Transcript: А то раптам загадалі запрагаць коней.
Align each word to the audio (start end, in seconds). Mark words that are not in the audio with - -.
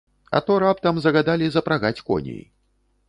А 0.37 0.39
то 0.47 0.53
раптам 0.63 0.97
загадалі 1.05 1.51
запрагаць 1.57 2.03
коней. 2.09 2.43